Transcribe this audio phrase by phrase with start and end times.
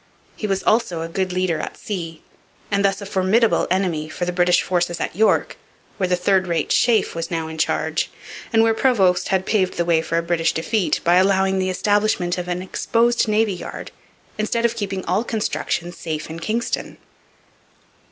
[0.35, 2.23] He was also a good leader at sea
[2.71, 5.57] and thus a formidable enemy for the British forces at York,
[5.97, 8.09] where the third rate Sheaffe was now in charge,
[8.51, 12.39] and where Prevost had paved the way for a British defeat by allowing the establishment
[12.39, 13.91] of an exposed navy yard
[14.39, 16.97] instead of keeping all construction safe in Kingston.